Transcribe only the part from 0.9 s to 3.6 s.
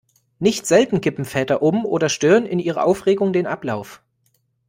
kippen Väter um oder stören in ihrer Aufregung den